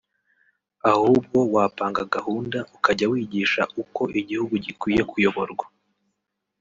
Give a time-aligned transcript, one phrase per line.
[0.91, 5.65] Ahubwo wapanga gahunda ukajya wigisha uko igihugu gikwiye kuyoborwa